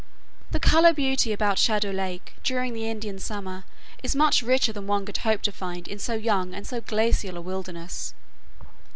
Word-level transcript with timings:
The 0.49 0.59
color 0.59 0.93
beauty 0.93 1.31
about 1.31 1.59
Shadow 1.59 1.91
Lake 1.91 2.33
during 2.43 2.73
the 2.73 2.89
Indian 2.89 3.19
summer 3.19 3.65
is 4.01 4.15
much 4.15 4.41
richer 4.41 4.73
than 4.73 4.87
one 4.87 5.05
could 5.05 5.17
hope 5.17 5.43
to 5.43 5.51
find 5.51 5.87
in 5.87 5.99
so 5.99 6.15
young 6.15 6.55
and 6.55 6.65
so 6.65 6.81
glacial 6.81 7.37
a 7.37 7.41
wilderness. 7.41 8.15